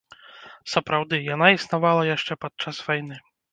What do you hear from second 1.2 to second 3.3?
яна існавала яшчэ падчас вайны.